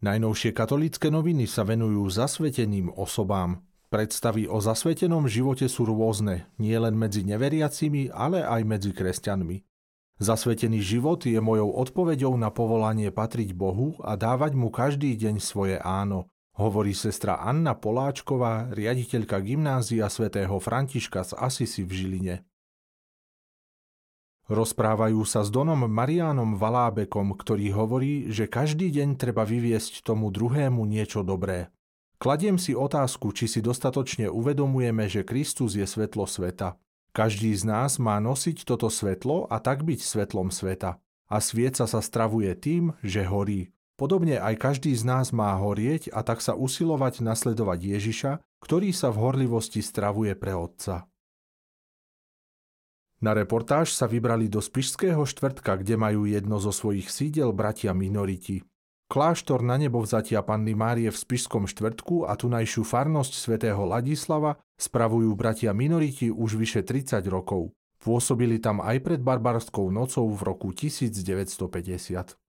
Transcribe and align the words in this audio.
Najnovšie 0.00 0.56
katolícke 0.56 1.12
noviny 1.12 1.44
sa 1.44 1.60
venujú 1.60 2.08
zasveteným 2.08 2.88
osobám. 2.96 3.60
Predstavy 3.92 4.48
o 4.48 4.56
zasvetenom 4.56 5.28
živote 5.28 5.68
sú 5.68 5.84
rôzne, 5.84 6.48
nie 6.56 6.72
len 6.72 6.96
medzi 6.96 7.20
neveriacimi, 7.20 8.08
ale 8.08 8.40
aj 8.40 8.64
medzi 8.64 8.96
kresťanmi. 8.96 9.60
Zasvetený 10.16 10.80
život 10.80 11.20
je 11.28 11.36
mojou 11.36 11.76
odpoveďou 11.84 12.32
na 12.40 12.48
povolanie 12.48 13.12
patriť 13.12 13.52
Bohu 13.52 14.00
a 14.00 14.16
dávať 14.16 14.56
mu 14.56 14.72
každý 14.72 15.12
deň 15.20 15.36
svoje 15.36 15.76
áno, 15.76 16.32
hovorí 16.56 16.96
sestra 16.96 17.36
Anna 17.36 17.76
Poláčková, 17.76 18.72
riaditeľka 18.72 19.36
gymnázia 19.44 20.08
svätého 20.08 20.56
Františka 20.56 21.28
z 21.28 21.36
Asisi 21.36 21.84
v 21.84 21.92
Žiline. 21.92 22.36
Rozprávajú 24.50 25.22
sa 25.22 25.46
s 25.46 25.50
Donom 25.54 25.86
Mariánom 25.86 26.58
Valábekom, 26.58 27.38
ktorý 27.38 27.70
hovorí, 27.70 28.34
že 28.34 28.50
každý 28.50 28.90
deň 28.90 29.14
treba 29.14 29.46
vyviesť 29.46 30.02
tomu 30.02 30.34
druhému 30.34 30.82
niečo 30.90 31.22
dobré. 31.22 31.70
Kladiem 32.18 32.58
si 32.58 32.74
otázku, 32.74 33.30
či 33.30 33.46
si 33.46 33.62
dostatočne 33.62 34.26
uvedomujeme, 34.26 35.06
že 35.06 35.22
Kristus 35.22 35.78
je 35.78 35.86
svetlo 35.86 36.26
sveta. 36.26 36.74
Každý 37.14 37.54
z 37.54 37.62
nás 37.62 38.02
má 38.02 38.18
nosiť 38.18 38.66
toto 38.66 38.90
svetlo 38.90 39.46
a 39.46 39.62
tak 39.62 39.86
byť 39.86 40.02
svetlom 40.02 40.50
sveta. 40.50 40.98
A 41.30 41.36
svieca 41.38 41.86
sa 41.86 42.02
stravuje 42.02 42.50
tým, 42.58 42.98
že 43.06 43.22
horí. 43.22 43.70
Podobne 43.94 44.42
aj 44.42 44.58
každý 44.58 44.98
z 44.98 45.06
nás 45.06 45.30
má 45.30 45.54
horieť 45.62 46.10
a 46.10 46.26
tak 46.26 46.42
sa 46.42 46.58
usilovať 46.58 47.22
nasledovať 47.22 47.78
Ježiša, 47.86 48.32
ktorý 48.66 48.90
sa 48.90 49.14
v 49.14 49.20
horlivosti 49.22 49.78
stravuje 49.78 50.34
pre 50.34 50.58
Otca. 50.58 51.09
Na 53.20 53.36
reportáž 53.36 53.92
sa 53.92 54.08
vybrali 54.08 54.48
do 54.48 54.64
Spišského 54.64 55.20
štvrtka, 55.28 55.76
kde 55.84 56.00
majú 56.00 56.24
jedno 56.24 56.56
zo 56.56 56.72
svojich 56.72 57.12
sídel 57.12 57.52
bratia 57.52 57.92
minoriti. 57.92 58.64
Kláštor 59.10 59.60
na 59.60 59.76
nebo 59.76 60.00
vzatia 60.00 60.40
Panny 60.40 60.72
Márie 60.72 61.12
v 61.12 61.18
Spišskom 61.18 61.68
štvrtku 61.68 62.24
a 62.24 62.32
tunajšiu 62.38 62.80
farnosť 62.80 63.32
svätého 63.36 63.82
Ladislava 63.84 64.56
spravujú 64.80 65.34
bratia 65.36 65.76
minoriti 65.76 66.32
už 66.32 66.56
vyše 66.56 66.80
30 66.86 67.20
rokov. 67.28 67.74
Pôsobili 68.00 68.56
tam 68.56 68.80
aj 68.80 68.96
pred 69.04 69.20
barbarskou 69.20 69.92
nocou 69.92 70.24
v 70.32 70.40
roku 70.40 70.72
1950. 70.72 72.40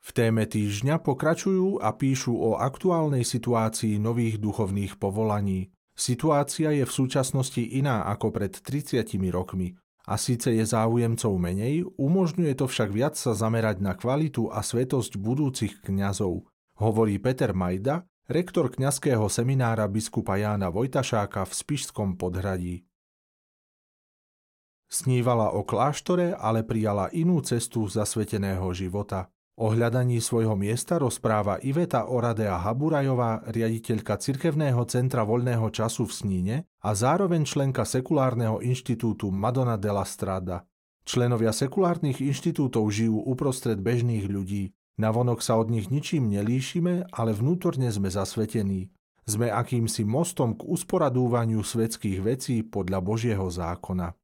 V 0.00 0.10
téme 0.14 0.44
týždňa 0.46 1.02
pokračujú 1.02 1.82
a 1.82 1.90
píšu 1.96 2.36
o 2.36 2.60
aktuálnej 2.62 3.26
situácii 3.26 3.98
nových 3.98 4.38
duchovných 4.38 4.96
povolaní. 5.02 5.74
Situácia 6.00 6.72
je 6.72 6.88
v 6.88 6.96
súčasnosti 6.96 7.60
iná 7.60 8.08
ako 8.08 8.32
pred 8.32 8.56
30 8.56 9.04
rokmi. 9.28 9.76
A 10.08 10.16
síce 10.16 10.48
je 10.48 10.64
záujemcov 10.64 11.36
menej, 11.36 11.84
umožňuje 12.00 12.56
to 12.56 12.64
však 12.64 12.88
viac 12.88 13.20
sa 13.20 13.36
zamerať 13.36 13.84
na 13.84 13.92
kvalitu 13.92 14.48
a 14.48 14.64
svetosť 14.64 15.20
budúcich 15.20 15.84
kňazov, 15.84 16.48
hovorí 16.80 17.20
Peter 17.20 17.52
Majda, 17.52 18.08
rektor 18.32 18.72
kňazského 18.72 19.28
seminára 19.28 19.84
biskupa 19.92 20.40
Jána 20.40 20.72
Vojtašáka 20.72 21.44
v 21.44 21.52
Spišskom 21.52 22.16
podhradí. 22.16 22.88
Snívala 24.88 25.52
o 25.52 25.68
kláštore, 25.68 26.32
ale 26.32 26.64
prijala 26.64 27.12
inú 27.12 27.44
cestu 27.44 27.84
zasveteného 27.84 28.72
života. 28.72 29.28
O 29.60 29.68
hľadaní 29.68 30.24
svojho 30.24 30.56
miesta 30.56 30.96
rozpráva 30.96 31.60
Iveta 31.60 32.08
Oradea 32.08 32.56
Haburajová, 32.64 33.44
riaditeľka 33.44 34.16
Cirkevného 34.16 34.80
centra 34.88 35.20
voľného 35.20 35.68
času 35.68 36.08
v 36.08 36.12
Sníne 36.16 36.56
a 36.80 36.96
zároveň 36.96 37.44
členka 37.44 37.84
Sekulárneho 37.84 38.64
inštitútu 38.64 39.28
Madonna 39.28 39.76
della 39.76 40.08
Strada. 40.08 40.64
Členovia 41.04 41.52
sekulárnych 41.52 42.24
inštitútov 42.24 42.88
žijú 42.88 43.20
uprostred 43.20 43.76
bežných 43.76 44.32
ľudí. 44.32 44.72
Navonok 44.96 45.44
sa 45.44 45.60
od 45.60 45.68
nich 45.68 45.92
ničím 45.92 46.32
nelíšime, 46.32 47.12
ale 47.12 47.36
vnútorne 47.36 47.92
sme 47.92 48.08
zasvetení. 48.08 48.88
Sme 49.28 49.52
akýmsi 49.52 50.08
mostom 50.08 50.56
k 50.56 50.64
usporadúvaniu 50.64 51.60
svetských 51.60 52.24
vecí 52.24 52.64
podľa 52.64 53.04
Božieho 53.04 53.44
zákona. 53.44 54.16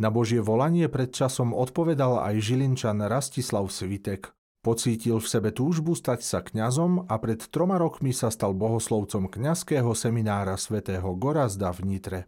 Na 0.00 0.08
Božie 0.08 0.40
volanie 0.40 0.88
pred 0.88 1.12
časom 1.12 1.52
odpovedal 1.52 2.24
aj 2.24 2.40
Žilinčan 2.40 3.04
Rastislav 3.04 3.68
Svitek. 3.68 4.32
Pocítil 4.64 5.20
v 5.20 5.28
sebe 5.28 5.52
túžbu 5.52 5.92
stať 5.92 6.24
sa 6.24 6.40
kňazom 6.40 7.04
a 7.04 7.20
pred 7.20 7.36
troma 7.52 7.76
rokmi 7.76 8.16
sa 8.16 8.32
stal 8.32 8.56
bohoslovcom 8.56 9.28
kňazského 9.28 9.92
seminára 9.92 10.56
svätého 10.56 11.04
Gorazda 11.20 11.68
v 11.76 11.80
Nitre. 11.84 12.20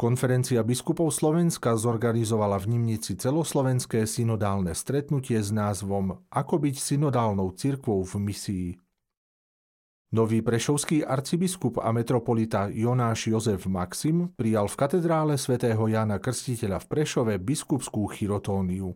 Konferencia 0.00 0.64
biskupov 0.64 1.12
Slovenska 1.12 1.76
zorganizovala 1.76 2.56
v 2.56 2.72
Nimnici 2.72 3.20
celoslovenské 3.20 4.08
synodálne 4.08 4.72
stretnutie 4.72 5.44
s 5.44 5.52
názvom 5.52 6.24
Ako 6.32 6.56
byť 6.56 6.74
synodálnou 6.80 7.52
cirkvou 7.52 8.00
v 8.00 8.16
misii. 8.16 8.68
Nový 10.12 10.44
prešovský 10.44 11.08
arcibiskup 11.08 11.80
a 11.80 11.88
metropolita 11.88 12.68
Jonáš 12.68 13.32
Jozef 13.32 13.64
Maxim 13.64 14.28
prijal 14.36 14.68
v 14.68 14.76
katedrále 14.76 15.40
svätého 15.40 15.80
Jána 15.88 16.20
Krstiteľa 16.20 16.84
v 16.84 16.86
Prešove 16.92 17.34
biskupskú 17.40 18.12
chirotóniu. 18.12 18.92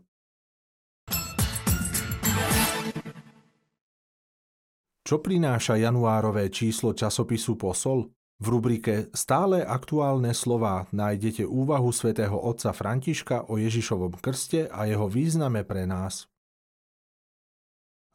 Čo 5.09 5.17
prináša 5.25 5.81
januárové 5.81 6.53
číslo 6.53 6.93
časopisu 6.93 7.57
Posol? 7.57 8.13
V 8.37 8.47
rubrike 8.53 9.09
Stále 9.17 9.65
aktuálne 9.65 10.37
slová 10.37 10.85
nájdete 10.93 11.49
úvahu 11.49 11.97
svätého 11.97 12.37
otca 12.37 12.77
Františka 12.77 13.49
o 13.49 13.57
Ježišovom 13.57 14.21
krste 14.21 14.69
a 14.69 14.85
jeho 14.85 15.09
význame 15.09 15.65
pre 15.65 15.89
nás. 15.89 16.29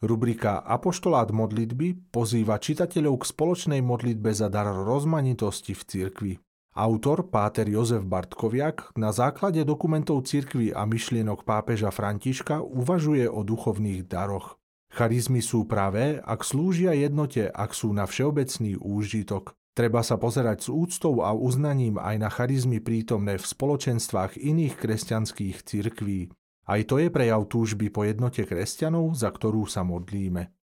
Rubrika 0.01 0.65
Apoštolát 0.65 1.29
modlitby 1.29 2.09
pozýva 2.09 2.57
čitateľov 2.57 3.21
k 3.21 3.23
spoločnej 3.37 3.81
modlitbe 3.85 4.33
za 4.33 4.49
dar 4.49 4.65
rozmanitosti 4.65 5.77
v 5.77 5.83
cirkvi. 5.85 6.33
Autor, 6.73 7.29
páter 7.29 7.69
Jozef 7.69 8.01
Bartkoviak, 8.09 8.97
na 8.97 9.13
základe 9.13 9.61
dokumentov 9.61 10.25
cirkvy 10.25 10.73
a 10.73 10.89
myšlienok 10.89 11.45
pápeža 11.45 11.93
Františka 11.93 12.65
uvažuje 12.65 13.29
o 13.29 13.45
duchovných 13.45 14.09
daroch. 14.09 14.57
Charizmy 14.89 15.45
sú 15.45 15.69
pravé, 15.69 16.17
ak 16.25 16.49
slúžia 16.49 16.97
jednote, 16.97 17.45
ak 17.45 17.77
sú 17.77 17.93
na 17.93 18.09
všeobecný 18.09 18.81
úžitok. 18.81 19.53
Treba 19.77 20.01
sa 20.01 20.17
pozerať 20.17 20.65
s 20.65 20.67
úctou 20.67 21.21
a 21.21 21.31
uznaním 21.31 22.01
aj 22.01 22.15
na 22.17 22.27
charizmy 22.33 22.81
prítomné 22.81 23.37
v 23.37 23.45
spoločenstvách 23.45 24.35
iných 24.35 24.75
kresťanských 24.81 25.63
cirkví. 25.63 26.33
Aj 26.65 26.81
to 26.85 27.01
je 27.01 27.09
prejav 27.09 27.49
túžby 27.49 27.89
po 27.89 28.05
jednote 28.05 28.45
kresťanov, 28.45 29.17
za 29.17 29.33
ktorú 29.33 29.65
sa 29.65 29.81
modlíme. 29.81 30.53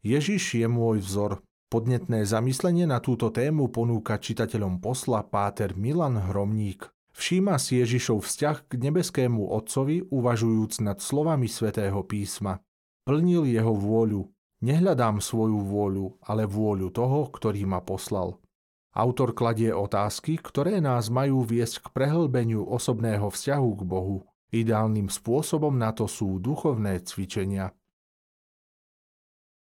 Ježiš 0.00 0.56
je 0.56 0.64
môj 0.64 1.04
vzor. 1.04 1.44
Podnetné 1.70 2.26
zamyslenie 2.26 2.88
na 2.88 2.98
túto 2.98 3.30
tému 3.30 3.70
ponúka 3.70 4.18
čitateľom 4.18 4.82
posla 4.82 5.22
Páter 5.22 5.76
Milan 5.76 6.18
Hromník. 6.18 6.88
Všíma 7.14 7.60
si 7.60 7.78
Ježišov 7.78 8.24
vzťah 8.24 8.56
k 8.66 8.72
nebeskému 8.80 9.52
Otcovi, 9.52 10.02
uvažujúc 10.08 10.80
nad 10.82 10.98
slovami 10.98 11.46
svätého 11.46 12.00
písma. 12.02 12.58
Plnil 13.04 13.46
jeho 13.46 13.76
vôľu. 13.76 14.26
Nehľadám 14.64 15.20
svoju 15.20 15.60
vôľu, 15.62 16.18
ale 16.24 16.48
vôľu 16.48 16.88
toho, 16.90 17.28
ktorý 17.28 17.68
ma 17.68 17.84
poslal. 17.84 18.40
Autor 18.90 19.30
kladie 19.38 19.70
otázky, 19.70 20.34
ktoré 20.42 20.82
nás 20.82 21.14
majú 21.14 21.46
viesť 21.46 21.86
k 21.86 21.86
prehlbeniu 21.94 22.66
osobného 22.66 23.30
vzťahu 23.30 23.70
k 23.78 23.82
Bohu. 23.86 24.26
Ideálnym 24.50 25.06
spôsobom 25.06 25.78
na 25.78 25.94
to 25.94 26.10
sú 26.10 26.42
duchovné 26.42 26.98
cvičenia. 27.06 27.70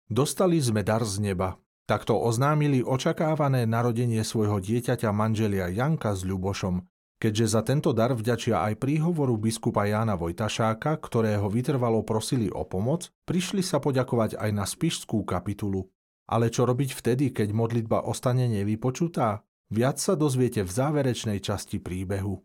Dostali 0.07 0.63
sme 0.63 0.88
dar 0.88 1.04
z 1.04 1.19
neba. 1.19 1.60
Takto 1.83 2.16
oznámili 2.16 2.80
očakávané 2.80 3.68
narodenie 3.68 4.24
svojho 4.24 4.63
dieťaťa 4.63 5.12
manželia 5.12 5.68
Janka 5.68 6.15
s 6.15 6.24
Ľubošom, 6.24 6.88
keďže 7.19 7.45
za 7.60 7.62
tento 7.68 7.92
dar 7.92 8.15
vďačia 8.15 8.63
aj 8.72 8.80
príhovoru 8.80 9.36
biskupa 9.36 9.83
Jána 9.83 10.15
Vojtašáka, 10.15 10.95
ktorého 10.95 11.51
vytrvalo 11.51 12.07
prosili 12.07 12.48
o 12.48 12.63
pomoc, 12.63 13.12
prišli 13.27 13.60
sa 13.60 13.83
poďakovať 13.83 14.39
aj 14.39 14.50
na 14.56 14.63
spišskú 14.63 15.27
kapitulu. 15.27 15.92
Ale 16.30 16.54
čo 16.54 16.70
robiť 16.70 16.94
vtedy, 16.94 17.34
keď 17.34 17.58
modlitba 17.58 18.06
ostane 18.06 18.46
nevypočutá? 18.46 19.42
Viac 19.74 19.98
sa 19.98 20.14
dozviete 20.14 20.62
v 20.62 20.70
záverečnej 20.70 21.42
časti 21.42 21.81
príbehu. 21.81 22.38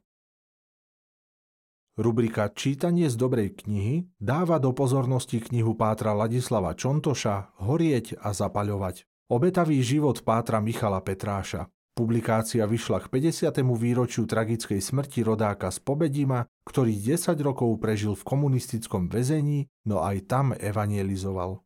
Rubrika 1.95 2.51
Čítanie 2.51 3.07
z 3.07 3.17
dobrej 3.17 3.65
knihy 3.65 4.11
dáva 4.19 4.59
do 4.59 4.75
pozornosti 4.75 5.39
knihu 5.39 5.79
Pátra 5.79 6.11
Ladislava 6.11 6.75
Čontoša 6.75 7.61
Horieť 7.63 8.19
a 8.19 8.35
zapaľovať. 8.35 9.07
Obetavý 9.31 9.79
život 9.81 10.21
Pátra 10.27 10.59
Michala 10.61 11.01
Petráša. 11.01 11.71
Publikácia 11.95 12.67
vyšla 12.67 13.07
k 13.07 13.09
50. 13.09 13.63
výročiu 13.79 14.27
tragickej 14.27 14.83
smrti 14.83 15.23
rodáka 15.23 15.71
z 15.71 15.79
Pobedima, 15.81 16.45
ktorý 16.67 16.93
10 16.93 17.39
rokov 17.39 17.71
prežil 17.79 18.19
v 18.19 18.27
komunistickom 18.27 19.07
väzení, 19.07 19.71
no 19.87 20.03
aj 20.03 20.27
tam 20.27 20.51
evangelizoval. 20.59 21.64